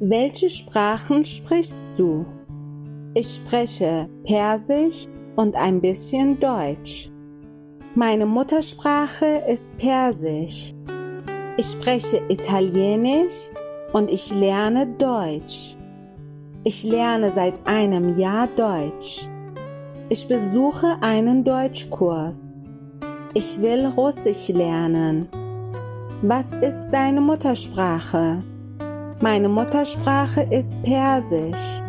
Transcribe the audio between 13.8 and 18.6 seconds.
und ich lerne Deutsch. Ich lerne seit einem Jahr